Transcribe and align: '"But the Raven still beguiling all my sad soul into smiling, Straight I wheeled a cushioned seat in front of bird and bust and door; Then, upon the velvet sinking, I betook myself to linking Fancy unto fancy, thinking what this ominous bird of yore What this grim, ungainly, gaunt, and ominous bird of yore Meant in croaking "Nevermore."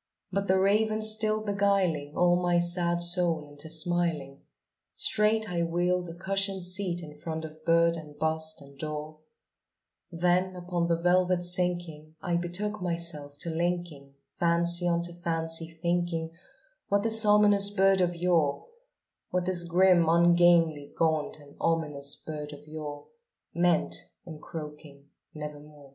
'"But 0.30 0.46
the 0.46 0.60
Raven 0.60 1.00
still 1.00 1.40
beguiling 1.42 2.12
all 2.14 2.36
my 2.36 2.58
sad 2.58 3.00
soul 3.02 3.48
into 3.48 3.70
smiling, 3.70 4.42
Straight 4.94 5.50
I 5.50 5.62
wheeled 5.62 6.06
a 6.10 6.14
cushioned 6.14 6.64
seat 6.66 7.02
in 7.02 7.16
front 7.16 7.46
of 7.46 7.64
bird 7.64 7.96
and 7.96 8.18
bust 8.18 8.60
and 8.60 8.78
door; 8.78 9.20
Then, 10.12 10.54
upon 10.54 10.88
the 10.88 10.98
velvet 10.98 11.42
sinking, 11.42 12.14
I 12.20 12.36
betook 12.36 12.82
myself 12.82 13.38
to 13.38 13.48
linking 13.48 14.12
Fancy 14.32 14.86
unto 14.86 15.14
fancy, 15.14 15.78
thinking 15.80 16.32
what 16.88 17.02
this 17.02 17.24
ominous 17.24 17.70
bird 17.70 18.02
of 18.02 18.14
yore 18.14 18.66
What 19.30 19.46
this 19.46 19.62
grim, 19.64 20.06
ungainly, 20.10 20.92
gaunt, 20.94 21.38
and 21.38 21.56
ominous 21.58 22.16
bird 22.16 22.52
of 22.52 22.66
yore 22.68 23.06
Meant 23.54 23.96
in 24.26 24.40
croaking 24.40 25.08
"Nevermore." 25.32 25.94